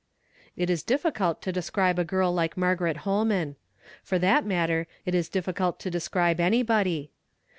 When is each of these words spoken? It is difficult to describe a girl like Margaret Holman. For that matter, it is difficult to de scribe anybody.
It 0.57 0.71
is 0.71 0.81
difficult 0.81 1.43
to 1.43 1.51
describe 1.51 1.99
a 1.99 2.03
girl 2.03 2.33
like 2.33 2.57
Margaret 2.57 2.97
Holman. 3.05 3.55
For 4.01 4.17
that 4.17 4.47
matter, 4.47 4.87
it 5.05 5.13
is 5.13 5.29
difficult 5.29 5.79
to 5.81 5.91
de 5.91 5.99
scribe 5.99 6.39
anybody. 6.39 7.11